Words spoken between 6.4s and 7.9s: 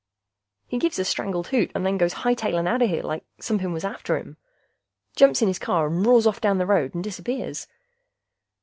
down the road and disappears.